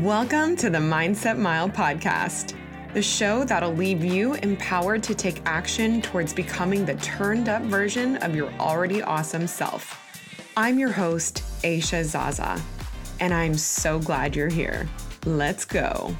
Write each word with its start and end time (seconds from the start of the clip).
Welcome 0.00 0.56
to 0.56 0.70
the 0.70 0.78
Mindset 0.78 1.38
Mile 1.38 1.68
podcast, 1.68 2.56
the 2.94 3.00
show 3.00 3.44
that'll 3.44 3.74
leave 3.74 4.04
you 4.04 4.34
empowered 4.34 5.04
to 5.04 5.14
take 5.14 5.40
action 5.46 6.02
towards 6.02 6.34
becoming 6.34 6.84
the 6.84 6.96
turned 6.96 7.48
up 7.48 7.62
version 7.62 8.16
of 8.16 8.34
your 8.34 8.52
already 8.54 9.02
awesome 9.02 9.46
self. 9.46 9.96
I'm 10.56 10.80
your 10.80 10.90
host, 10.90 11.44
Aisha 11.62 12.02
Zaza, 12.02 12.60
and 13.20 13.32
I'm 13.32 13.54
so 13.54 14.00
glad 14.00 14.34
you're 14.34 14.48
here. 14.48 14.88
Let's 15.26 15.64
go. 15.64 16.16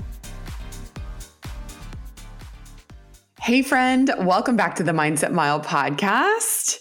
Hey, 3.41 3.63
friend, 3.63 4.09
welcome 4.21 4.55
back 4.55 4.77
to 4.77 4.85
the 4.85 4.93
Mindset 4.93 5.33
Mile 5.33 5.61
podcast. 5.61 6.79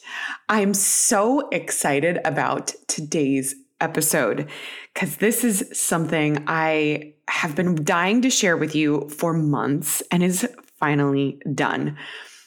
I'm 0.48 0.76
so 0.76 1.50
excited 1.50 2.20
about 2.24 2.72
today's 2.88 3.56
episode 3.84 4.50
because 4.94 5.18
this 5.18 5.44
is 5.44 5.70
something 5.74 6.44
I 6.48 7.14
have 7.28 7.56
been 7.56 7.84
dying 7.84 8.22
to 8.22 8.30
share 8.30 8.58
with 8.58 8.74
you 8.76 9.10
for 9.10 9.34
months 9.34 10.02
and 10.12 10.24
is 10.24 10.48
finally 10.80 11.40
done. 11.54 11.98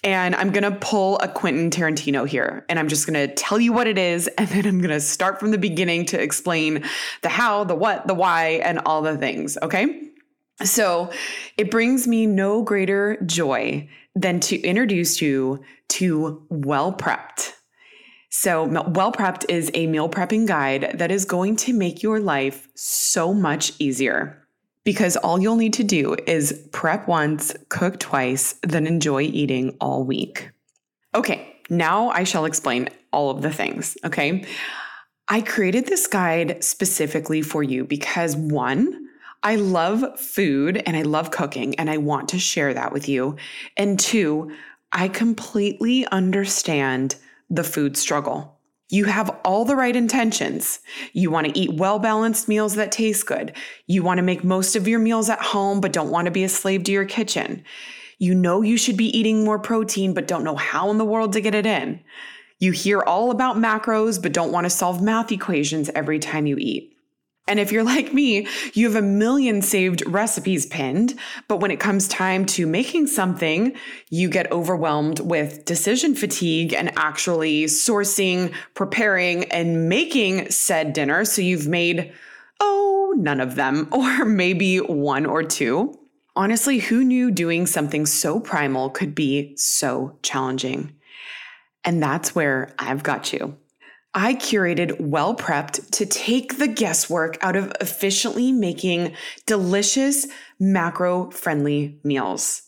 And 0.03 0.37
I'm 0.37 0.53
going 0.53 0.71
to 0.71 0.79
pull 0.79 1.19
a 1.19 1.29
Quentin 1.29 1.71
Tarantino 1.71 2.29
here 2.29 2.65
and 2.69 2.79
I'm 2.79 2.89
just 2.89 3.07
going 3.07 3.29
to 3.29 3.35
tell 3.35 3.59
you 3.59 3.73
what 3.73 3.87
it 3.87 3.99
is. 3.99 4.31
And 4.39 4.49
then 4.49 4.67
I'm 4.67 4.79
going 4.79 4.91
to 4.91 5.01
start 5.01 5.41
from 5.41 5.51
the 5.51 5.59
beginning 5.59 6.07
to 6.07 6.21
explain 6.21 6.85
the 7.23 7.29
how, 7.29 7.65
the 7.65 7.75
what, 7.75 8.07
the 8.07 8.15
why, 8.15 8.61
and 8.63 8.79
all 8.87 9.03
the 9.03 9.17
things. 9.19 9.59
Okay. 9.63 10.03
So 10.63 11.11
it 11.59 11.71
brings 11.71 12.07
me 12.07 12.27
no 12.27 12.63
greater 12.63 13.21
joy 13.27 13.89
than 14.15 14.41
to 14.41 14.61
introduce 14.61 15.21
you 15.21 15.63
to 15.89 16.47
Well 16.49 16.93
Prepped. 16.93 17.46
So, 18.39 18.65
Well 18.65 19.13
Prepped 19.13 19.47
is 19.49 19.71
a 19.73 19.87
meal 19.87 20.11
prepping 20.11 20.47
guide 20.47 20.97
that 20.99 21.11
is 21.11 21.25
going 21.25 21.57
to 21.57 21.73
make 21.73 22.03
your 22.03 22.21
life 22.21 22.69
so 22.75 23.33
much 23.33 23.73
easier 23.79 24.47
because 24.85 25.17
all 25.17 25.41
you'll 25.41 25.57
need 25.57 25.73
to 25.73 25.83
do 25.83 26.15
is 26.27 26.69
prep 26.71 27.09
once, 27.09 27.55
cook 27.71 27.99
twice, 27.99 28.57
then 28.63 28.87
enjoy 28.87 29.23
eating 29.23 29.75
all 29.81 30.05
week. 30.05 30.51
Okay, 31.15 31.57
now 31.71 32.11
I 32.11 32.25
shall 32.25 32.45
explain 32.45 32.91
all 33.11 33.31
of 33.31 33.41
the 33.41 33.51
things. 33.51 33.97
Okay. 34.05 34.45
I 35.29 35.41
created 35.41 35.87
this 35.87 36.07
guide 36.07 36.63
specifically 36.63 37.41
for 37.41 37.63
you 37.63 37.87
because 37.87 38.37
one, 38.37 39.09
I 39.45 39.57
love 39.57 40.21
food 40.21 40.83
and 40.85 40.95
I 40.95 41.03
love 41.03 41.31
cooking 41.31 41.75
and 41.77 41.89
I 41.89 41.97
want 41.97 42.29
to 42.29 42.39
share 42.39 42.75
that 42.75 42.93
with 42.93 43.09
you. 43.09 43.37
And 43.79 43.99
two, 43.99 44.55
I 44.93 45.09
completely 45.09 46.07
understand 46.09 47.17
the 47.51 47.65
food 47.65 47.97
struggle. 47.97 48.57
You 48.89 49.07
have 49.07 49.37
all 49.45 49.65
the 49.65 49.75
right 49.75 49.97
intentions. 49.97 50.79
You 51.13 51.31
want 51.31 51.49
to 51.49 51.59
eat 51.59 51.75
well 51.75 51.99
balanced 51.99 52.47
meals 52.47 52.77
that 52.77 52.93
taste 52.93 53.27
good. 53.27 53.53
You 53.87 54.05
want 54.05 54.19
to 54.19 54.23
make 54.23 54.45
most 54.45 54.77
of 54.77 54.87
your 54.87 55.01
meals 55.01 55.29
at 55.29 55.41
home, 55.41 55.81
but 55.81 55.93
don't 55.93 56.11
want 56.11 56.27
to 56.27 56.31
be 56.31 56.45
a 56.45 56.49
slave 56.49 56.85
to 56.85 56.93
your 56.93 57.05
kitchen. 57.05 57.65
You 58.19 58.35
know 58.35 58.63
you 58.63 58.77
should 58.77 58.97
be 58.97 59.17
eating 59.17 59.45
more 59.45 59.59
protein, 59.59 60.15
but 60.15 60.29
don't 60.29 60.45
know 60.45 60.57
how 60.57 60.91
in 60.91 60.99
the 60.99 61.05
world 61.05 61.33
to 61.33 61.41
get 61.41 61.55
it 61.55 61.67
in. 61.67 62.01
You 62.59 62.73
hear 62.73 63.03
all 63.03 63.31
about 63.31 63.57
macros, 63.57 64.23
but 64.23 64.33
don't 64.33 64.53
want 64.53 64.65
to 64.65 64.71
solve 64.71 65.03
math 65.03 65.33
equations 65.33 65.91
every 65.95 66.19
time 66.19 66.47
you 66.47 66.57
eat. 66.57 66.96
And 67.49 67.61
if 67.61 67.71
you're 67.71 67.85
like 67.85 68.13
me, 68.13 68.49
you 68.75 68.87
have 68.87 68.97
a 68.97 69.07
million 69.07 69.63
saved 69.63 70.03
recipes 70.07 70.67
pinned, 70.67 71.15
but 71.47 71.61
when 71.61 71.71
it 71.71 71.79
comes 71.79 72.09
time 72.09 72.45
to 72.47 72.67
making 72.67 73.07
something, 73.07 73.77
you 74.11 74.29
get 74.29 74.51
overwhelmed 74.51 75.21
with 75.21 75.65
decision 75.65 76.15
fatigue 76.15 76.75
and 76.75 76.93
actually 76.97 77.65
sourcing, 77.65 78.53
preparing, 78.75 79.45
and 79.45 79.89
making 79.89 80.51
said 80.51 80.93
dinner. 80.93 81.25
So 81.25 81.41
you've 81.41 81.69
made, 81.69 82.13
oh, 82.61 83.15
none 83.17 83.41
of 83.41 83.55
them, 83.55 83.89
or 83.93 84.25
maybe 84.25 84.79
one 84.79 85.25
or 85.25 85.43
two. 85.43 85.99
Honestly, 86.35 86.81
who 86.81 87.03
knew 87.05 87.31
doing 87.31 87.67
something 87.67 88.05
so 88.05 88.41
primal 88.41 88.91
could 88.91 89.15
be 89.15 89.57
so 89.57 90.19
challenging? 90.23 90.95
And 91.85 92.03
that's 92.03 92.35
where 92.35 92.75
I've 92.79 93.05
got 93.05 93.33
you. 93.33 93.57
I 94.19 94.33
curated 94.35 94.99
Well 94.99 95.37
Prepped 95.37 95.91
to 95.91 96.07
take 96.07 96.57
the 96.57 96.69
guesswork 96.69 97.37
out 97.43 97.55
of 97.55 97.71
efficiently 97.83 98.51
making 98.51 99.15
delicious, 99.45 100.27
macro 100.59 101.31
friendly 101.31 102.01
meals. 102.03 102.63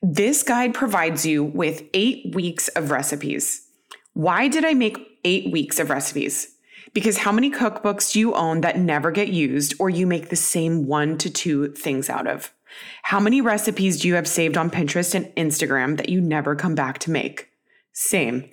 This 0.00 0.44
guide 0.44 0.72
provides 0.72 1.26
you 1.26 1.42
with 1.42 1.82
eight 1.94 2.32
weeks 2.32 2.68
of 2.68 2.92
recipes. 2.92 3.66
Why 4.12 4.46
did 4.46 4.64
I 4.64 4.74
make 4.74 4.96
eight 5.24 5.50
weeks 5.50 5.80
of 5.80 5.90
recipes? 5.90 6.54
Because 6.92 7.18
how 7.18 7.32
many 7.32 7.50
cookbooks 7.50 8.12
do 8.12 8.20
you 8.20 8.32
own 8.34 8.60
that 8.60 8.78
never 8.78 9.10
get 9.10 9.30
used 9.30 9.74
or 9.80 9.90
you 9.90 10.06
make 10.06 10.28
the 10.28 10.36
same 10.36 10.86
one 10.86 11.18
to 11.18 11.28
two 11.28 11.72
things 11.72 12.08
out 12.08 12.28
of? 12.28 12.52
How 13.02 13.18
many 13.18 13.40
recipes 13.40 14.00
do 14.00 14.06
you 14.06 14.14
have 14.14 14.28
saved 14.28 14.56
on 14.56 14.70
Pinterest 14.70 15.12
and 15.12 15.26
Instagram 15.34 15.96
that 15.96 16.08
you 16.08 16.20
never 16.20 16.54
come 16.54 16.76
back 16.76 16.98
to 17.00 17.10
make? 17.10 17.50
Same. 17.92 18.48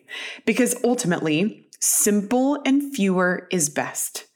Because 0.45 0.75
ultimately, 0.83 1.67
simple 1.81 2.61
and 2.65 2.95
fewer 2.95 3.47
is 3.51 3.69
best. 3.69 4.27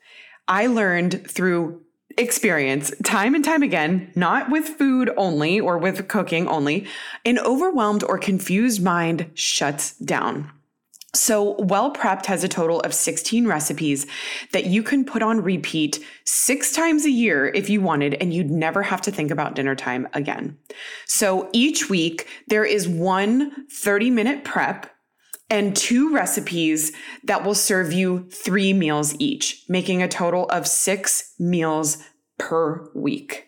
I 0.48 0.68
learned 0.68 1.30
through 1.30 1.82
experience 2.18 2.92
time 3.04 3.36
and 3.36 3.44
time 3.44 3.64
again, 3.64 4.12
not 4.16 4.50
with 4.50 4.66
food 4.66 5.10
only 5.18 5.60
or 5.60 5.78
with 5.78 6.08
cooking 6.08 6.48
only, 6.48 6.88
an 7.26 7.40
overwhelmed 7.40 8.04
or 8.04 8.18
confused 8.18 8.84
mind 8.84 9.32
shuts 9.34 9.98
down. 9.98 10.52
So, 11.14 11.56
Well 11.60 11.94
Prepped 11.94 12.26
has 12.26 12.44
a 12.44 12.50
total 12.50 12.82
of 12.82 12.94
16 12.94 13.48
recipes 13.48 14.06
that 14.52 14.66
you 14.66 14.84
can 14.84 15.06
put 15.06 15.22
on 15.22 15.42
repeat 15.42 16.04
six 16.26 16.74
times 16.74 17.06
a 17.06 17.10
year 17.10 17.48
if 17.48 17.70
you 17.70 17.80
wanted, 17.80 18.16
and 18.16 18.34
you'd 18.34 18.52
never 18.52 18.84
have 18.84 19.02
to 19.04 19.12
think 19.12 19.32
about 19.32 19.56
dinner 19.56 19.76
time 19.76 20.10
again. 20.14 20.58
So, 21.06 21.50
each 21.54 21.90
week 21.90 22.28
there 22.48 22.66
is 22.66 22.88
one 22.88 23.66
30 23.70 24.10
minute 24.10 24.44
prep 24.44 24.95
and 25.50 25.76
two 25.76 26.14
recipes 26.14 26.92
that 27.24 27.44
will 27.44 27.56
serve 27.56 27.94
you 27.94 28.28
three 28.32 28.74
meals 28.74 29.16
each, 29.20 29.64
making 29.70 30.02
a 30.02 30.08
total 30.08 30.46
of 30.50 30.68
six 30.68 31.34
meals 31.40 31.98
per 32.38 32.90
week. 32.96 33.48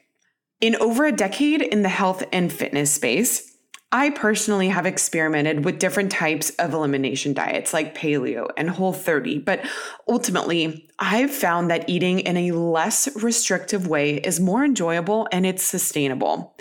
In 0.62 0.76
over 0.78 1.06
a 1.06 1.12
decade 1.12 1.62
in 1.62 1.82
the 1.82 1.90
health 1.90 2.24
and 2.32 2.52
fitness 2.52 2.92
space, 2.92 3.58
I 3.92 4.10
personally 4.10 4.68
have 4.68 4.86
experimented 4.86 5.64
with 5.64 5.80
different 5.80 6.12
types 6.12 6.50
of 6.52 6.74
elimination 6.74 7.34
diets 7.34 7.74
like 7.74 7.98
paleo 7.98 8.48
and 8.58 8.70
whole 8.70 8.92
30, 8.92 9.40
but 9.40 9.62
ultimately, 10.10 10.90
I've 11.00 11.32
found 11.32 11.72
that 11.72 11.88
eating 11.88 12.20
in 12.20 12.36
a 12.36 12.52
less 12.52 13.08
restrictive 13.24 13.88
way 13.88 14.16
is 14.16 14.42
more 14.42 14.66
enjoyable 14.66 15.28
and 15.32 15.46
it's 15.46 15.64
sustainable. 15.64 16.54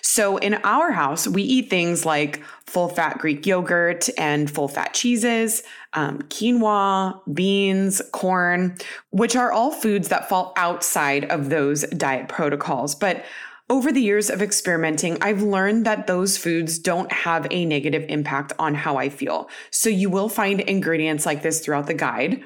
So 0.00 0.38
in 0.38 0.54
our 0.64 0.90
house, 0.90 1.28
we 1.28 1.44
eat 1.44 1.70
things 1.70 2.04
like 2.04 2.42
full 2.72 2.88
fat 2.88 3.18
Greek 3.18 3.46
yogurt 3.46 4.08
and 4.16 4.50
full 4.50 4.66
fat 4.66 4.94
cheeses, 4.94 5.62
um, 5.92 6.20
quinoa, 6.22 7.20
beans, 7.34 8.00
corn, 8.12 8.74
which 9.10 9.36
are 9.36 9.52
all 9.52 9.70
foods 9.70 10.08
that 10.08 10.26
fall 10.26 10.54
outside 10.56 11.26
of 11.26 11.50
those 11.50 11.82
diet 11.82 12.30
protocols. 12.30 12.94
But 12.94 13.26
over 13.68 13.92
the 13.92 14.00
years 14.00 14.30
of 14.30 14.40
experimenting, 14.40 15.18
I've 15.20 15.42
learned 15.42 15.84
that 15.84 16.06
those 16.06 16.38
foods 16.38 16.78
don't 16.78 17.12
have 17.12 17.46
a 17.50 17.66
negative 17.66 18.06
impact 18.08 18.54
on 18.58 18.74
how 18.74 18.96
I 18.96 19.10
feel. 19.10 19.50
So 19.70 19.90
you 19.90 20.08
will 20.08 20.30
find 20.30 20.60
ingredients 20.62 21.26
like 21.26 21.42
this 21.42 21.60
throughout 21.60 21.86
the 21.86 21.94
guide. 21.94 22.42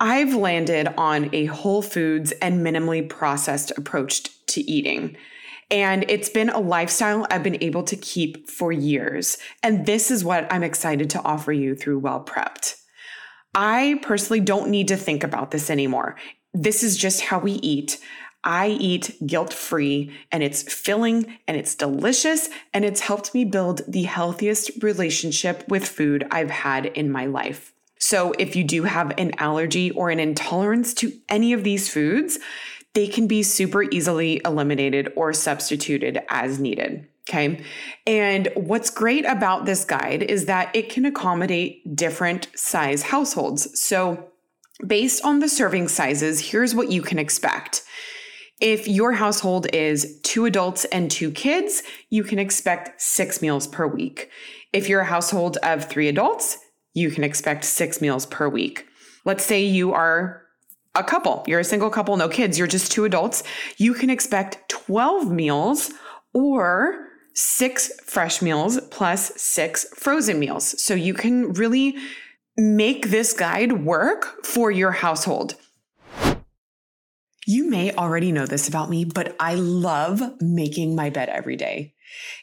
I've 0.00 0.34
landed 0.34 0.88
on 0.98 1.32
a 1.32 1.44
whole 1.46 1.82
foods 1.82 2.32
and 2.42 2.66
minimally 2.66 3.08
processed 3.08 3.70
approach 3.76 4.24
to 4.46 4.60
eating. 4.62 5.16
And 5.70 6.04
it's 6.08 6.28
been 6.28 6.50
a 6.50 6.58
lifestyle 6.58 7.26
I've 7.30 7.42
been 7.42 7.62
able 7.62 7.84
to 7.84 7.96
keep 7.96 8.48
for 8.48 8.72
years. 8.72 9.38
And 9.62 9.86
this 9.86 10.10
is 10.10 10.24
what 10.24 10.52
I'm 10.52 10.62
excited 10.62 11.10
to 11.10 11.22
offer 11.22 11.52
you 11.52 11.74
through 11.74 12.00
Well 12.00 12.24
Prepped. 12.24 12.76
I 13.54 13.98
personally 14.02 14.40
don't 14.40 14.70
need 14.70 14.88
to 14.88 14.96
think 14.96 15.24
about 15.24 15.50
this 15.50 15.70
anymore. 15.70 16.16
This 16.52 16.82
is 16.82 16.96
just 16.96 17.22
how 17.22 17.38
we 17.38 17.52
eat. 17.52 17.98
I 18.42 18.68
eat 18.68 19.16
guilt 19.26 19.52
free 19.52 20.12
and 20.32 20.42
it's 20.42 20.62
filling 20.62 21.38
and 21.46 21.56
it's 21.56 21.74
delicious 21.74 22.48
and 22.72 22.84
it's 22.84 23.00
helped 23.00 23.34
me 23.34 23.44
build 23.44 23.82
the 23.86 24.04
healthiest 24.04 24.82
relationship 24.82 25.68
with 25.68 25.86
food 25.86 26.26
I've 26.30 26.50
had 26.50 26.86
in 26.86 27.10
my 27.10 27.26
life. 27.26 27.72
So, 27.98 28.32
if 28.38 28.56
you 28.56 28.64
do 28.64 28.84
have 28.84 29.12
an 29.18 29.32
allergy 29.36 29.90
or 29.90 30.08
an 30.08 30.18
intolerance 30.18 30.94
to 30.94 31.12
any 31.28 31.52
of 31.52 31.64
these 31.64 31.92
foods, 31.92 32.38
they 32.94 33.06
can 33.06 33.26
be 33.26 33.42
super 33.42 33.84
easily 33.84 34.40
eliminated 34.44 35.12
or 35.16 35.32
substituted 35.32 36.20
as 36.28 36.58
needed. 36.58 37.06
Okay. 37.28 37.62
And 38.06 38.48
what's 38.54 38.90
great 38.90 39.24
about 39.24 39.64
this 39.64 39.84
guide 39.84 40.22
is 40.22 40.46
that 40.46 40.74
it 40.74 40.88
can 40.88 41.04
accommodate 41.04 41.94
different 41.94 42.48
size 42.56 43.02
households. 43.02 43.80
So, 43.80 44.30
based 44.84 45.24
on 45.24 45.38
the 45.38 45.48
serving 45.48 45.88
sizes, 45.88 46.50
here's 46.50 46.74
what 46.74 46.90
you 46.90 47.02
can 47.02 47.18
expect. 47.18 47.82
If 48.60 48.88
your 48.88 49.12
household 49.12 49.66
is 49.72 50.20
two 50.22 50.44
adults 50.44 50.84
and 50.86 51.10
two 51.10 51.30
kids, 51.30 51.82
you 52.08 52.24
can 52.24 52.38
expect 52.38 53.00
six 53.00 53.40
meals 53.40 53.66
per 53.66 53.86
week. 53.86 54.30
If 54.72 54.88
you're 54.88 55.00
a 55.00 55.06
household 55.06 55.56
of 55.62 55.84
three 55.84 56.08
adults, 56.08 56.58
you 56.94 57.10
can 57.10 57.22
expect 57.22 57.64
six 57.64 58.00
meals 58.00 58.26
per 58.26 58.48
week. 58.48 58.86
Let's 59.24 59.44
say 59.44 59.62
you 59.62 59.92
are 59.92 60.42
a 60.94 61.04
couple, 61.04 61.44
you're 61.46 61.60
a 61.60 61.64
single 61.64 61.90
couple, 61.90 62.16
no 62.16 62.28
kids, 62.28 62.58
you're 62.58 62.66
just 62.66 62.90
two 62.90 63.04
adults, 63.04 63.42
you 63.76 63.94
can 63.94 64.10
expect 64.10 64.68
12 64.68 65.30
meals 65.30 65.92
or 66.34 67.06
six 67.34 67.92
fresh 68.04 68.42
meals 68.42 68.80
plus 68.90 69.32
six 69.40 69.86
frozen 69.94 70.38
meals. 70.38 70.80
So 70.82 70.94
you 70.94 71.14
can 71.14 71.52
really 71.52 71.96
make 72.56 73.10
this 73.10 73.32
guide 73.32 73.84
work 73.84 74.44
for 74.44 74.70
your 74.70 74.90
household. 74.90 75.54
You 77.46 77.68
may 77.68 77.92
already 77.92 78.32
know 78.32 78.46
this 78.46 78.68
about 78.68 78.90
me, 78.90 79.04
but 79.04 79.34
I 79.40 79.54
love 79.54 80.22
making 80.40 80.94
my 80.94 81.10
bed 81.10 81.28
every 81.28 81.56
day. 81.56 81.94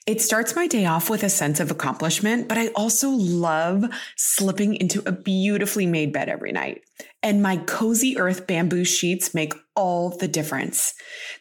It 0.06 0.22
starts 0.22 0.56
my 0.56 0.68
day 0.68 0.86
off 0.86 1.10
with 1.10 1.24
a 1.24 1.30
sense 1.30 1.60
of 1.60 1.72
accomplishment, 1.72 2.48
but 2.48 2.58
I 2.58 2.68
also 2.70 3.10
love 3.10 3.86
slipping 4.16 4.76
into 4.76 5.04
a 5.06 5.12
beautifully 5.12 5.86
made 5.86 6.14
bed 6.14 6.30
every 6.30 6.52
night. 6.52 6.82
And 7.28 7.44
my 7.44 7.58
cozy 7.58 8.18
earth 8.18 8.48
bamboo 8.48 8.86
sheets 8.86 9.34
make 9.34 9.54
all 9.76 10.12
the 10.12 10.30
difference. 10.30 10.94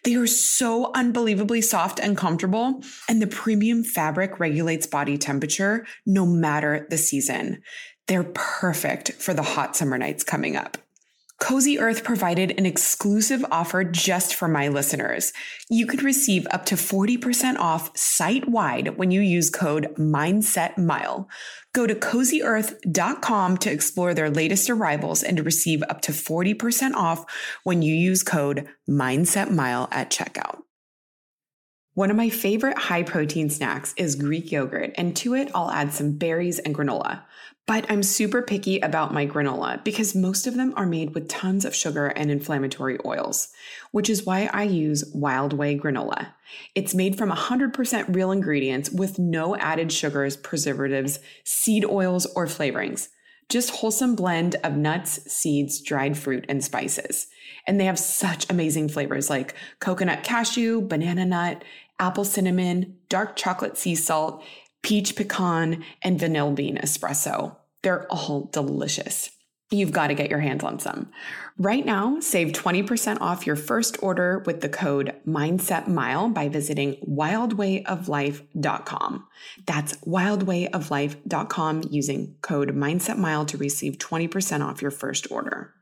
They 0.03 0.17
are 0.17 0.27
so 0.27 0.91
unbelievably 0.97 1.61
soft 1.63 2.01
and 2.01 2.17
comfortable, 2.17 2.83
and 3.09 3.23
the 3.23 3.29
premium 3.29 3.85
fabric 3.85 4.41
regulates 4.41 4.89
body 4.89 5.17
temperature 5.17 5.87
no 6.05 6.27
matter 6.27 6.89
the 6.91 6.99
season. 6.99 7.63
They're 8.09 8.33
perfect 8.35 9.13
for 9.13 9.33
the 9.33 9.45
hot 9.45 9.77
summer 9.77 9.97
nights 9.97 10.25
coming 10.25 10.57
up. 10.57 10.77
Cozy 11.39 11.79
Earth 11.79 12.03
provided 12.03 12.59
an 12.59 12.65
exclusive 12.65 13.45
offer 13.51 13.85
just 13.85 14.35
for 14.35 14.49
my 14.49 14.69
listeners. 14.69 15.35
You 15.69 15.87
could 15.87 16.03
receive 16.03 16.47
up 16.51 16.65
to 16.67 16.77
40% 16.77 17.59
off 17.59 17.97
site 17.97 18.49
wide 18.49 18.97
when 18.97 19.11
you 19.11 19.21
use 19.21 19.51
code 19.51 19.95
MindsetMile. 19.99 21.27
Go 21.75 21.87
to 21.87 21.95
cozyearth.com 21.95 23.59
to 23.59 23.71
explore 23.71 24.15
their 24.15 24.31
latest 24.31 24.71
arrivals 24.71 25.23
and 25.23 25.37
to 25.37 25.43
receive 25.43 25.83
up 25.91 26.01
to 26.03 26.13
40% 26.13 26.95
off 26.95 27.25
when 27.65 27.83
you 27.83 27.95
use 27.95 28.23
code 28.23 28.67
MindsetMile 28.89 29.89
at 29.91 30.11
checkout. 30.11 30.63
One 31.93 32.11
of 32.11 32.17
my 32.17 32.29
favorite 32.29 32.77
high 32.77 33.03
protein 33.03 33.49
snacks 33.49 33.95
is 33.97 34.17
Greek 34.17 34.53
yogurt, 34.53 34.93
and 34.97 35.17
to 35.17 35.35
it, 35.35 35.51
I'll 35.55 35.71
add 35.71 35.95
some 35.95 36.19
berries 36.19 36.59
and 36.59 36.75
granola. 36.75 37.23
But 37.67 37.91
I'm 37.91 38.05
super 38.05 38.43
picky 38.43 38.79
about 38.79 39.13
my 39.13 39.27
granola 39.27 39.83
because 39.83 40.15
most 40.15 40.47
of 40.47 40.55
them 40.55 40.73
are 40.77 40.87
made 40.87 41.15
with 41.15 41.29
tons 41.29 41.65
of 41.65 41.75
sugar 41.75 42.07
and 42.07 42.31
inflammatory 42.31 42.97
oils, 43.05 43.49
which 43.91 44.09
is 44.09 44.25
why 44.25 44.49
I 44.53 44.63
use 44.63 45.13
Wildway 45.13 45.81
granola. 45.81 46.29
It's 46.77 46.95
made 46.95 47.19
from 47.19 47.31
100% 47.33 48.15
real 48.15 48.31
ingredients 48.31 48.91
with 48.91 49.19
no 49.19 49.57
added 49.57 49.91
sugars, 49.91 50.37
preservatives, 50.37 51.19
seed 51.43 51.85
oils, 51.85 52.27
or 52.37 52.47
flavorings. 52.47 53.09
Just 53.49 53.71
wholesome 53.71 54.15
blend 54.15 54.57
of 54.63 54.77
nuts, 54.77 55.33
seeds, 55.33 55.81
dried 55.81 56.17
fruit, 56.17 56.45
and 56.49 56.63
spices. 56.63 57.27
And 57.67 57.81
they 57.81 57.85
have 57.85 57.99
such 57.99 58.49
amazing 58.49 58.91
flavors 58.91 59.29
like 59.29 59.55
coconut 59.81 60.23
cashew, 60.23 60.83
banana 60.83 61.25
nut, 61.27 61.65
apple 61.99 62.25
cinnamon, 62.25 62.97
dark 63.09 63.37
chocolate 63.37 63.77
sea 63.77 63.95
salt, 63.95 64.45
peach 64.87 65.17
pecan, 65.17 65.85
and 66.03 66.21
vanilla 66.21 66.53
bean 66.53 66.77
espresso. 66.77 67.57
They're 67.83 68.07
all 68.07 68.49
delicious. 68.53 69.31
You've 69.73 69.91
got 69.91 70.07
to 70.07 70.15
get 70.15 70.31
your 70.31 70.39
hands 70.39 70.63
on 70.63 70.79
some. 70.79 71.11
Right 71.59 71.85
now, 71.85 72.21
save 72.21 72.53
20% 72.53 73.21
off 73.21 73.49
your 73.49 73.57
first 73.57 74.01
order 74.01 74.45
with 74.47 74.61
the 74.61 74.69
code 74.69 75.13
MindsetMile 75.27 76.33
by 76.33 76.49
visiting 76.49 76.99
wildwayoflife.com. 77.05 79.27
That's 79.67 79.95
wildwayoflife.com 79.95 81.83
using 81.91 82.37
code 82.43 82.77
MindsetMile 82.77 83.49
to 83.49 83.59
receive 83.59 83.99
20% 83.99 84.65
off 84.65 84.81
your 84.81 84.93
first 84.93 85.33
order. 85.33 85.75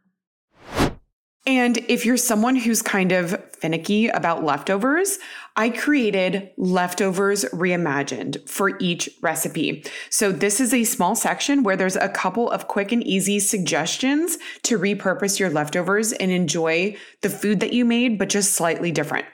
And 1.46 1.78
if 1.88 2.06
you're 2.06 2.16
someone 2.16 2.56
who's 2.56 2.80
kind 2.80 3.12
of 3.12 3.38
finicky 3.52 4.08
about 4.08 4.44
leftovers, 4.44 5.18
I 5.56 5.68
created 5.68 6.50
leftovers 6.56 7.44
reimagined 7.46 8.48
for 8.48 8.78
each 8.78 9.10
recipe. 9.20 9.84
So 10.08 10.32
this 10.32 10.58
is 10.58 10.72
a 10.72 10.84
small 10.84 11.14
section 11.14 11.62
where 11.62 11.76
there's 11.76 11.96
a 11.96 12.08
couple 12.08 12.50
of 12.50 12.66
quick 12.66 12.92
and 12.92 13.04
easy 13.04 13.40
suggestions 13.40 14.38
to 14.62 14.78
repurpose 14.78 15.38
your 15.38 15.50
leftovers 15.50 16.12
and 16.12 16.30
enjoy 16.30 16.96
the 17.20 17.28
food 17.28 17.60
that 17.60 17.74
you 17.74 17.84
made, 17.84 18.18
but 18.18 18.30
just 18.30 18.54
slightly 18.54 18.90
different. 18.90 19.26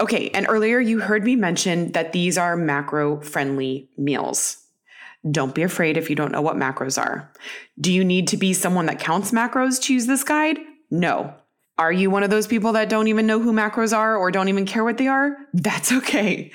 Okay, 0.00 0.30
and 0.30 0.46
earlier 0.48 0.80
you 0.80 1.00
heard 1.00 1.24
me 1.24 1.36
mention 1.36 1.92
that 1.92 2.12
these 2.12 2.38
are 2.38 2.56
macro 2.56 3.20
friendly 3.20 3.90
meals. 3.98 4.64
Don't 5.30 5.54
be 5.54 5.62
afraid 5.62 5.96
if 5.96 6.08
you 6.08 6.16
don't 6.16 6.32
know 6.32 6.40
what 6.40 6.56
macros 6.56 6.96
are. 6.96 7.30
Do 7.78 7.92
you 7.92 8.04
need 8.04 8.28
to 8.28 8.36
be 8.36 8.54
someone 8.54 8.86
that 8.86 9.00
counts 9.00 9.32
macros 9.32 9.82
to 9.82 9.92
use 9.92 10.06
this 10.06 10.24
guide? 10.24 10.58
No. 10.90 11.34
Are 11.78 11.92
you 11.92 12.10
one 12.10 12.24
of 12.24 12.30
those 12.30 12.48
people 12.48 12.72
that 12.72 12.88
don't 12.88 13.06
even 13.06 13.26
know 13.26 13.40
who 13.40 13.52
macros 13.52 13.96
are 13.96 14.16
or 14.16 14.32
don't 14.32 14.48
even 14.48 14.66
care 14.66 14.82
what 14.82 14.98
they 14.98 15.06
are? 15.06 15.36
That's 15.54 15.92
okay. 15.92 16.50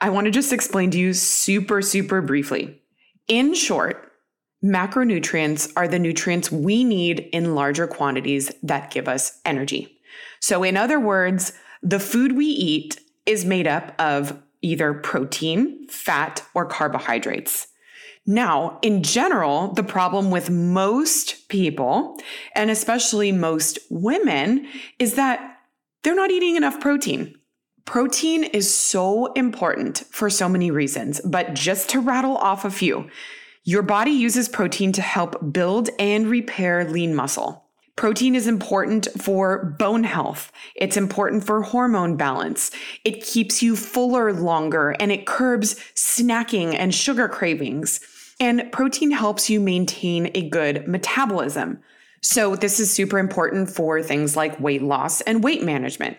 I 0.00 0.10
want 0.10 0.24
to 0.24 0.30
just 0.30 0.52
explain 0.52 0.90
to 0.90 0.98
you 0.98 1.14
super, 1.14 1.80
super 1.80 2.20
briefly. 2.20 2.82
In 3.28 3.54
short, 3.54 4.12
macronutrients 4.64 5.72
are 5.76 5.86
the 5.86 5.98
nutrients 5.98 6.50
we 6.50 6.82
need 6.84 7.20
in 7.32 7.54
larger 7.54 7.86
quantities 7.86 8.52
that 8.62 8.90
give 8.90 9.08
us 9.08 9.40
energy. 9.44 9.98
So, 10.40 10.62
in 10.62 10.76
other 10.76 10.98
words, 10.98 11.52
the 11.82 12.00
food 12.00 12.36
we 12.36 12.46
eat 12.46 13.00
is 13.24 13.44
made 13.44 13.66
up 13.66 13.94
of 13.98 14.40
either 14.62 14.92
protein, 14.94 15.86
fat, 15.88 16.42
or 16.54 16.66
carbohydrates. 16.66 17.68
Now, 18.26 18.78
in 18.82 19.04
general, 19.04 19.72
the 19.72 19.84
problem 19.84 20.32
with 20.32 20.50
most 20.50 21.48
people, 21.48 22.18
and 22.56 22.70
especially 22.70 23.30
most 23.30 23.78
women, 23.88 24.66
is 24.98 25.14
that 25.14 25.58
they're 26.02 26.16
not 26.16 26.32
eating 26.32 26.56
enough 26.56 26.80
protein. 26.80 27.36
Protein 27.84 28.42
is 28.42 28.72
so 28.74 29.32
important 29.34 30.04
for 30.10 30.28
so 30.28 30.48
many 30.48 30.72
reasons, 30.72 31.20
but 31.20 31.54
just 31.54 31.88
to 31.90 32.00
rattle 32.00 32.36
off 32.36 32.64
a 32.64 32.70
few, 32.70 33.08
your 33.62 33.82
body 33.82 34.10
uses 34.10 34.48
protein 34.48 34.90
to 34.92 35.02
help 35.02 35.52
build 35.52 35.90
and 36.00 36.26
repair 36.26 36.84
lean 36.84 37.14
muscle. 37.14 37.64
Protein 37.94 38.34
is 38.34 38.46
important 38.46 39.08
for 39.16 39.76
bone 39.78 40.04
health. 40.04 40.52
It's 40.74 40.96
important 40.96 41.44
for 41.44 41.62
hormone 41.62 42.16
balance. 42.16 42.70
It 43.04 43.24
keeps 43.24 43.62
you 43.62 43.74
fuller 43.74 44.32
longer 44.32 44.94
and 45.00 45.10
it 45.10 45.26
curbs 45.26 45.76
snacking 45.94 46.74
and 46.78 46.94
sugar 46.94 47.28
cravings. 47.28 48.00
And 48.38 48.70
protein 48.70 49.10
helps 49.10 49.48
you 49.48 49.60
maintain 49.60 50.30
a 50.34 50.48
good 50.48 50.86
metabolism. 50.86 51.80
So, 52.22 52.56
this 52.56 52.80
is 52.80 52.90
super 52.90 53.18
important 53.18 53.70
for 53.70 54.02
things 54.02 54.36
like 54.36 54.60
weight 54.60 54.82
loss 54.82 55.20
and 55.22 55.44
weight 55.44 55.62
management. 55.62 56.16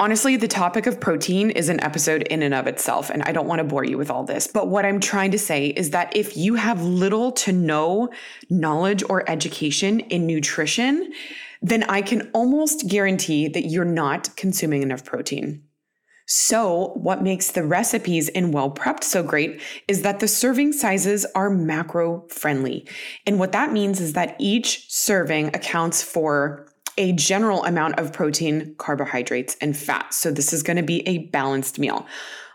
Honestly, 0.00 0.36
the 0.36 0.46
topic 0.46 0.86
of 0.86 1.00
protein 1.00 1.50
is 1.50 1.68
an 1.68 1.80
episode 1.80 2.22
in 2.22 2.42
and 2.42 2.54
of 2.54 2.68
itself, 2.68 3.10
and 3.10 3.20
I 3.24 3.32
don't 3.32 3.48
want 3.48 3.58
to 3.58 3.64
bore 3.64 3.82
you 3.82 3.98
with 3.98 4.10
all 4.10 4.22
this. 4.22 4.46
But 4.46 4.68
what 4.68 4.84
I'm 4.84 5.00
trying 5.00 5.32
to 5.32 5.38
say 5.38 5.66
is 5.66 5.90
that 5.90 6.14
if 6.14 6.36
you 6.36 6.54
have 6.54 6.84
little 6.84 7.32
to 7.32 7.52
no 7.52 8.10
knowledge 8.48 9.02
or 9.08 9.28
education 9.28 9.98
in 9.98 10.24
nutrition, 10.24 11.12
then 11.60 11.82
I 11.84 12.02
can 12.02 12.30
almost 12.32 12.88
guarantee 12.88 13.48
that 13.48 13.66
you're 13.66 13.84
not 13.84 14.36
consuming 14.36 14.84
enough 14.84 15.04
protein. 15.04 15.64
So, 16.30 16.92
what 16.94 17.22
makes 17.22 17.52
the 17.52 17.62
recipes 17.62 18.28
in 18.28 18.52
Well 18.52 18.70
Prepped 18.70 19.02
so 19.02 19.22
great 19.22 19.62
is 19.88 20.02
that 20.02 20.20
the 20.20 20.28
serving 20.28 20.74
sizes 20.74 21.24
are 21.34 21.48
macro 21.48 22.26
friendly. 22.28 22.86
And 23.26 23.38
what 23.38 23.52
that 23.52 23.72
means 23.72 23.98
is 23.98 24.12
that 24.12 24.36
each 24.38 24.84
serving 24.92 25.48
accounts 25.48 26.02
for 26.02 26.68
a 26.98 27.12
general 27.12 27.64
amount 27.64 27.98
of 27.98 28.12
protein, 28.12 28.74
carbohydrates, 28.76 29.56
and 29.62 29.74
fat. 29.74 30.12
So 30.12 30.30
this 30.30 30.52
is 30.52 30.62
going 30.62 30.76
to 30.76 30.82
be 30.82 31.06
a 31.08 31.18
balanced 31.28 31.78
meal. 31.78 32.06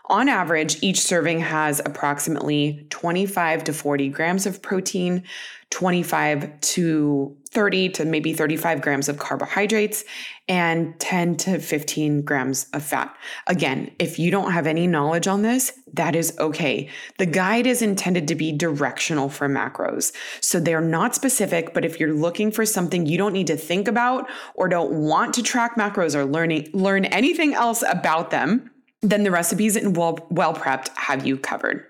On 0.06 0.28
average, 0.28 0.82
each 0.82 1.00
serving 1.00 1.40
has 1.40 1.80
approximately 1.80 2.86
25 2.90 3.64
to 3.64 3.72
40 3.72 4.10
grams 4.10 4.44
of 4.44 4.60
protein, 4.60 5.22
25 5.70 6.60
to 6.60 7.36
30 7.50 7.88
to 7.88 8.04
maybe 8.04 8.34
35 8.34 8.82
grams 8.82 9.08
of 9.08 9.18
carbohydrates, 9.18 10.04
and 10.46 10.98
10 11.00 11.36
to 11.36 11.58
15 11.58 12.20
grams 12.20 12.66
of 12.74 12.82
fat. 12.82 13.16
Again, 13.46 13.92
if 13.98 14.18
you 14.18 14.30
don't 14.30 14.52
have 14.52 14.66
any 14.66 14.86
knowledge 14.86 15.26
on 15.26 15.40
this, 15.40 15.72
that 15.94 16.14
is 16.14 16.36
okay. 16.38 16.90
The 17.18 17.26
guide 17.26 17.66
is 17.66 17.80
intended 17.80 18.28
to 18.28 18.34
be 18.34 18.52
directional 18.52 19.30
for 19.30 19.48
macros. 19.48 20.12
So 20.42 20.60
they're 20.60 20.82
not 20.82 21.14
specific, 21.14 21.72
but 21.72 21.84
if 21.84 21.98
you're 21.98 22.12
looking 22.12 22.50
for 22.50 22.66
something 22.66 23.06
you 23.06 23.16
don't 23.16 23.32
need 23.32 23.46
to 23.46 23.56
think 23.56 23.88
about 23.88 24.28
or 24.54 24.68
don't 24.68 24.92
want 24.92 25.32
to 25.34 25.42
track 25.42 25.76
macros 25.76 26.14
or 26.14 26.26
learning 26.26 26.68
learn 26.74 27.06
anything 27.06 27.54
else 27.54 27.82
about 27.88 28.30
them, 28.30 28.70
then 29.04 29.22
the 29.22 29.30
recipes 29.30 29.76
in 29.76 29.92
well, 29.92 30.18
well 30.30 30.54
prepped 30.54 30.88
have 30.96 31.26
you 31.26 31.36
covered. 31.36 31.84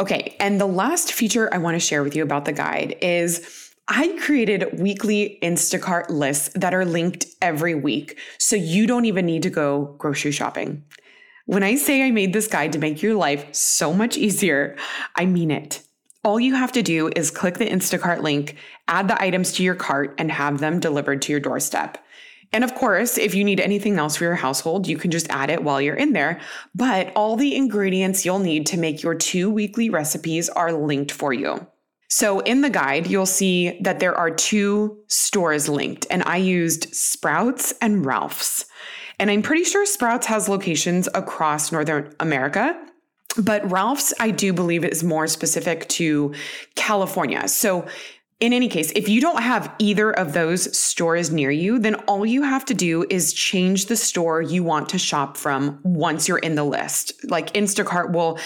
Okay, 0.00 0.36
and 0.40 0.60
the 0.60 0.66
last 0.66 1.12
feature 1.12 1.52
I 1.52 1.58
want 1.58 1.74
to 1.74 1.80
share 1.80 2.02
with 2.02 2.16
you 2.16 2.22
about 2.22 2.44
the 2.44 2.52
guide 2.52 2.96
is 3.00 3.72
I 3.86 4.18
created 4.22 4.78
weekly 4.78 5.38
Instacart 5.42 6.08
lists 6.08 6.50
that 6.54 6.72
are 6.72 6.84
linked 6.84 7.26
every 7.42 7.74
week, 7.74 8.18
so 8.38 8.56
you 8.56 8.86
don't 8.86 9.04
even 9.04 9.26
need 9.26 9.42
to 9.42 9.50
go 9.50 9.94
grocery 9.98 10.32
shopping. 10.32 10.84
When 11.46 11.62
I 11.62 11.74
say 11.74 12.02
I 12.02 12.10
made 12.10 12.32
this 12.32 12.46
guide 12.46 12.72
to 12.72 12.78
make 12.78 13.02
your 13.02 13.14
life 13.14 13.54
so 13.54 13.92
much 13.92 14.16
easier, 14.16 14.76
I 15.14 15.26
mean 15.26 15.50
it. 15.50 15.82
All 16.24 16.40
you 16.40 16.54
have 16.54 16.72
to 16.72 16.82
do 16.82 17.10
is 17.14 17.30
click 17.30 17.58
the 17.58 17.68
Instacart 17.68 18.22
link, 18.22 18.56
add 18.88 19.08
the 19.08 19.22
items 19.22 19.52
to 19.52 19.62
your 19.62 19.74
cart, 19.74 20.14
and 20.16 20.32
have 20.32 20.58
them 20.58 20.80
delivered 20.80 21.20
to 21.22 21.32
your 21.32 21.40
doorstep. 21.40 21.98
And 22.54 22.62
of 22.62 22.74
course, 22.76 23.18
if 23.18 23.34
you 23.34 23.42
need 23.42 23.58
anything 23.58 23.98
else 23.98 24.14
for 24.14 24.24
your 24.24 24.36
household, 24.36 24.86
you 24.86 24.96
can 24.96 25.10
just 25.10 25.28
add 25.28 25.50
it 25.50 25.64
while 25.64 25.80
you're 25.80 25.96
in 25.96 26.12
there. 26.12 26.40
But 26.72 27.12
all 27.16 27.34
the 27.34 27.56
ingredients 27.56 28.24
you'll 28.24 28.38
need 28.38 28.64
to 28.66 28.78
make 28.78 29.02
your 29.02 29.16
two 29.16 29.50
weekly 29.50 29.90
recipes 29.90 30.48
are 30.48 30.72
linked 30.72 31.10
for 31.10 31.32
you. 31.32 31.66
So 32.08 32.38
in 32.40 32.60
the 32.60 32.70
guide, 32.70 33.08
you'll 33.08 33.26
see 33.26 33.80
that 33.82 33.98
there 33.98 34.16
are 34.16 34.30
two 34.30 34.98
stores 35.08 35.68
linked, 35.68 36.06
and 36.10 36.22
I 36.22 36.36
used 36.36 36.94
Sprouts 36.94 37.74
and 37.80 38.06
Ralph's. 38.06 38.66
And 39.18 39.32
I'm 39.32 39.42
pretty 39.42 39.64
sure 39.64 39.84
Sprouts 39.84 40.26
has 40.26 40.48
locations 40.48 41.08
across 41.12 41.72
Northern 41.72 42.14
America. 42.20 42.80
But 43.36 43.68
Ralph's, 43.68 44.14
I 44.20 44.30
do 44.30 44.52
believe, 44.52 44.84
is 44.84 45.02
more 45.02 45.26
specific 45.26 45.88
to 45.88 46.34
California. 46.76 47.48
So 47.48 47.84
in 48.40 48.52
any 48.52 48.68
case, 48.68 48.92
if 48.96 49.08
you 49.08 49.20
don't 49.20 49.42
have 49.42 49.74
either 49.78 50.10
of 50.10 50.32
those 50.32 50.76
stores 50.76 51.30
near 51.30 51.50
you, 51.50 51.78
then 51.78 51.94
all 52.06 52.26
you 52.26 52.42
have 52.42 52.64
to 52.66 52.74
do 52.74 53.06
is 53.08 53.32
change 53.32 53.86
the 53.86 53.96
store 53.96 54.42
you 54.42 54.62
want 54.62 54.88
to 54.90 54.98
shop 54.98 55.36
from 55.36 55.78
once 55.82 56.28
you're 56.28 56.38
in 56.38 56.54
the 56.54 56.64
list. 56.64 57.12
Like 57.24 57.52
Instacart 57.52 58.12
will 58.12 58.38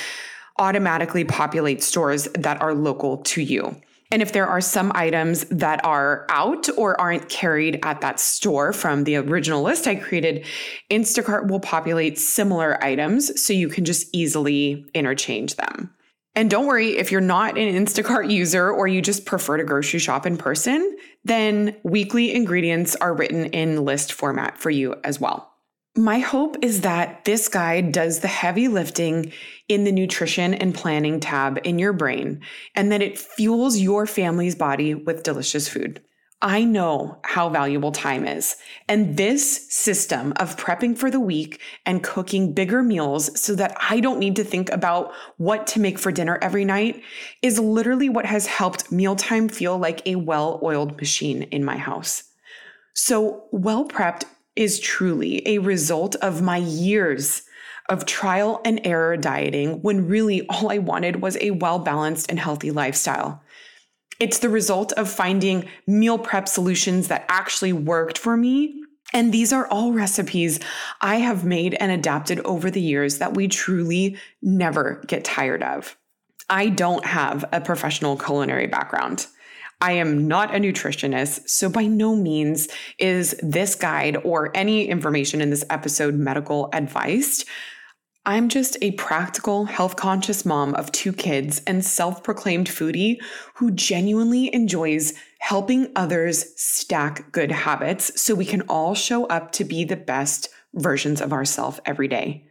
automatically 0.59 1.25
populate 1.25 1.83
stores 1.83 2.25
that 2.35 2.61
are 2.61 2.75
local 2.75 3.19
to 3.19 3.41
you. 3.41 3.81
And 4.11 4.23
if 4.23 4.33
there 4.33 4.47
are 4.47 4.61
some 4.61 4.91
items 4.95 5.45
that 5.47 5.85
are 5.85 6.25
out 6.31 6.67
or 6.79 6.99
aren't 6.99 7.29
carried 7.29 7.79
at 7.85 8.01
that 8.01 8.19
store 8.19 8.73
from 8.73 9.05
the 9.05 9.17
original 9.17 9.63
list 9.63 9.87
I 9.87 9.97
created, 9.97 10.47
Instacart 10.91 11.49
will 11.49 11.61
populate 11.61 12.19
similar 12.19 12.83
items 12.83 13.41
so 13.41 13.53
you 13.53 13.69
can 13.69 13.85
just 13.85 14.09
easily 14.15 14.87
interchange 14.95 15.57
them. 15.57 15.91
And 16.35 16.51
don't 16.51 16.67
worry 16.67 16.97
if 16.97 17.11
you're 17.11 17.21
not 17.21 17.59
an 17.59 17.75
Instacart 17.75 18.31
user 18.31 18.71
or 18.71 18.87
you 18.87 19.03
just 19.03 19.27
prefer 19.27 19.57
to 19.57 19.65
grocery 19.65 19.99
shop 19.99 20.25
in 20.25 20.37
person, 20.37 20.97
then 21.25 21.77
weekly 21.83 22.33
ingredients 22.35 22.95
are 22.97 23.15
written 23.15 23.47
in 23.47 23.85
list 23.85 24.13
format 24.13 24.57
for 24.59 24.71
you 24.71 24.95
as 25.03 25.21
well. 25.21 25.53
My 25.97 26.21
hope 26.21 26.57
is 26.63 26.83
that 26.83 27.25
this 27.25 27.49
guide 27.49 27.91
does 27.91 28.21
the 28.21 28.29
heavy 28.29 28.69
lifting 28.69 29.33
in 29.69 29.83
the 29.83 29.91
nutrition 29.91 30.55
and 30.55 30.73
planning 30.73 31.19
tab 31.19 31.59
in 31.65 31.81
your 31.81 31.93
brain 31.93 32.41
and 32.77 32.93
that 32.93 33.03
it 33.03 33.19
fuels 33.19 33.79
your 33.79 34.07
family's 34.07 34.55
body 34.55 34.95
with 34.95 35.25
delicious 35.25 35.69
food. 35.69 36.01
I 36.41 36.63
know 36.63 37.19
how 37.25 37.49
valuable 37.49 37.91
time 37.91 38.25
is. 38.25 38.55
And 38.89 39.17
this 39.17 39.69
system 39.75 40.33
of 40.37 40.57
prepping 40.57 40.97
for 40.97 41.11
the 41.11 41.19
week 41.19 41.61
and 41.85 42.03
cooking 42.03 42.53
bigger 42.53 42.81
meals 42.81 43.41
so 43.41 43.57
that 43.57 43.77
I 43.91 43.99
don't 43.99 44.21
need 44.21 44.37
to 44.37 44.45
think 44.45 44.71
about 44.71 45.13
what 45.39 45.67
to 45.69 45.81
make 45.81 45.99
for 45.99 46.13
dinner 46.13 46.39
every 46.41 46.65
night 46.65 47.03
is 47.43 47.59
literally 47.59 48.09
what 48.09 48.25
has 48.25 48.47
helped 48.47 48.93
mealtime 48.93 49.49
feel 49.49 49.79
like 49.79 50.07
a 50.07 50.15
well 50.15 50.61
oiled 50.63 50.97
machine 50.99 51.43
in 51.43 51.65
my 51.65 51.77
house. 51.77 52.23
So, 52.95 53.45
well 53.51 53.87
prepped 53.87 54.25
is 54.55 54.79
truly 54.79 55.47
a 55.47 55.59
result 55.59 56.15
of 56.17 56.43
my 56.43 56.59
years 56.59 57.43
of 57.89 58.07
trial 58.07 58.61
and 58.65 58.81
error 58.85 59.17
dieting 59.17 59.83
when 59.83 60.07
really 60.07 60.47
all 60.49 60.71
I 60.71 60.79
wanted 60.79 61.23
was 61.23 61.37
a 61.41 61.51
well 61.51 61.81
balanced 61.81 62.27
and 62.29 62.39
healthy 62.39 62.71
lifestyle. 62.71 63.43
It's 64.21 64.39
the 64.41 64.49
result 64.49 64.93
of 64.93 65.09
finding 65.09 65.69
meal 65.87 66.19
prep 66.19 66.49
solutions 66.49 67.09
that 67.09 67.25
actually 67.29 67.73
worked 67.73 68.19
for 68.19 68.37
me. 68.37 68.83
And 69.15 69.33
these 69.33 69.53
are 69.53 69.67
all 69.69 69.93
recipes 69.93 70.61
I 71.01 71.17
have 71.17 71.45
made 71.45 71.75
and 71.75 71.91
adapted 71.93 72.41
over 72.41 72.71
the 72.71 72.81
years 72.81 73.19
that 73.19 73.35
we 73.35 73.49
truly 73.49 74.19
never 74.43 75.03
get 75.07 75.25
tired 75.25 75.63
of. 75.63 75.97
I 76.51 76.69
don't 76.69 77.05
have 77.05 77.45
a 77.53 77.61
professional 77.61 78.17
culinary 78.17 78.67
background. 78.67 79.27
I 79.81 79.93
am 79.93 80.27
not 80.27 80.55
a 80.55 80.59
nutritionist, 80.59 81.49
so 81.49 81.69
by 81.69 81.87
no 81.87 82.17
means 82.17 82.69
is 82.99 83.39
this 83.43 83.77
guide 83.77 84.17
or 84.25 84.51
any 84.57 84.89
information 84.89 85.41
in 85.41 85.51
this 85.51 85.65
episode 85.71 86.15
medical 86.15 86.69
advice. 86.73 87.45
I'm 88.27 88.49
just 88.49 88.77
a 88.83 88.93
practical, 88.93 89.65
health 89.65 89.97
conscious 89.97 90.45
mom 90.45 90.75
of 90.75 90.93
two 90.93 91.13
kids 91.13 91.63
and 91.67 91.85
self 91.85 92.23
proclaimed 92.23 92.69
foodie 92.69 93.19
who 93.55 93.71
genuinely 93.71 94.55
enjoys 94.55 95.15
helping 95.39 95.91
others 95.97 96.45
stack 96.61 97.33
good 97.33 97.51
habits 97.51 98.21
so 98.21 98.35
we 98.35 98.45
can 98.45 98.63
all 98.63 98.95
show 98.95 99.25
up 99.27 99.53
to 99.53 99.65
be 99.65 99.85
the 99.85 99.97
best 99.97 100.49
versions 100.75 101.21
of 101.21 101.33
ourselves 101.33 101.81
every 101.87 102.09
day. 102.09 102.45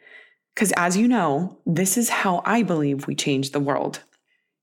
Because 0.56 0.72
as 0.72 0.98
you 0.98 1.08
know, 1.08 1.60
this 1.68 1.98
is 1.98 2.10
how 2.10 2.42
I 2.44 2.64
believe 2.64 3.06
we 3.06 3.14
change 3.14 3.52
the 3.52 3.60
world. 3.60 4.02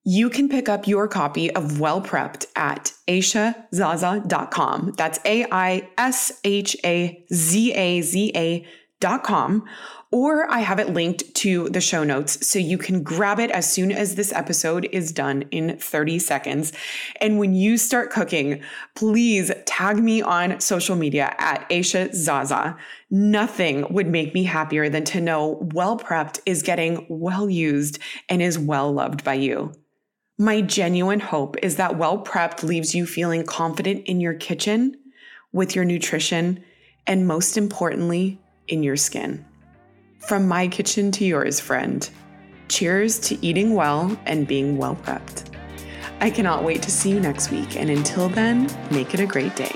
You 0.03 0.29
can 0.29 0.49
pick 0.49 0.69
up 0.69 0.87
your 0.87 1.09
copy 1.09 1.51
of 1.53 1.81
Well 1.81 2.03
Prepped 2.03 2.47
at 2.57 2.93
aishazaza.com. 3.09 4.95
That's 4.97 5.19
A 5.25 5.47
I 5.51 5.89
S 5.97 6.41
H 6.45 6.77
A 6.85 7.25
Z 7.33 7.73
A 7.73 8.03
Z 8.03 8.33
A.com 9.03 9.65
or 10.11 10.49
I 10.49 10.61
have 10.61 10.79
it 10.79 10.91
linked 10.91 11.35
to 11.35 11.69
the 11.71 11.81
show 11.81 12.05
notes 12.05 12.47
so 12.47 12.59
you 12.59 12.79
can 12.79 13.03
grab 13.03 13.41
it 13.41 13.51
as 13.51 13.71
soon 13.71 13.91
as 13.91 14.15
this 14.15 14.33
episode 14.33 14.89
is 14.93 15.11
done 15.11 15.43
in 15.51 15.77
30 15.77 16.21
seconds. 16.21 16.73
And 17.21 17.39
when 17.39 17.55
you 17.55 17.77
start 17.77 18.11
cooking, 18.11 18.63
please 18.95 19.51
tag 19.67 19.99
me 19.99 20.23
on 20.23 20.61
social 20.61 20.95
media 20.95 21.35
at 21.39 21.69
Aisha 21.69 22.15
Zaza. 22.15 22.77
Nothing 23.11 23.93
would 23.93 24.07
make 24.07 24.35
me 24.35 24.45
happier 24.45 24.89
than 24.89 25.05
to 25.07 25.21
know 25.21 25.59
Well 25.75 25.99
Prepped 25.99 26.41
is 26.47 26.63
getting 26.63 27.05
well 27.09 27.51
used 27.51 27.99
and 28.29 28.41
is 28.41 28.59
well 28.59 28.93
loved 28.93 29.25
by 29.25 29.35
you. 29.35 29.73
My 30.39 30.61
genuine 30.61 31.21
hope 31.21 31.57
is 31.63 31.77
that 31.77 31.99
Well 31.99 32.25
Prepped 32.25 32.63
leaves 32.63 32.95
you 32.95 33.07
feeling 33.07 33.45
confident 33.45 34.07
in 34.07 34.21
your 34.21 34.35
kitchen, 34.35 34.97
with 35.53 35.75
your 35.75 35.85
nutrition, 35.85 36.65
and 37.07 37.27
most 37.27 37.57
importantly, 37.57 38.41
in 38.69 38.83
your 38.83 38.97
skin. 38.97 39.45
From 40.19 40.49
my 40.49 40.69
kitchen 40.69 41.11
to 41.13 41.25
yours, 41.25 41.61
friend. 41.61 42.09
Cheers 42.69 43.19
to 43.21 43.45
eating 43.45 43.75
well 43.75 44.19
and 44.27 44.47
being 44.47 44.79
well 44.79 44.97
prepped. 44.97 45.51
I 46.21 46.31
cannot 46.31 46.65
wait 46.65 46.83
to 46.83 46.91
see 46.91 47.11
you 47.11 47.21
next 47.21 47.51
week, 47.51 47.77
and 47.77 47.91
until 47.91 48.29
then, 48.29 48.71
make 48.91 49.13
it 49.13 49.21
a 49.21 49.27
great 49.27 49.55
day. 49.57 49.75